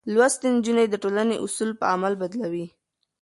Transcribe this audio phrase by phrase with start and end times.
[0.13, 2.65] لوستې نجونې د ټولنې اصول په عمل بدلوي.